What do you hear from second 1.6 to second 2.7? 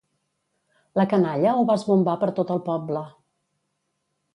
va esbombar per tot el